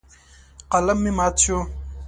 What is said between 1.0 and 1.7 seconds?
مې مات شو.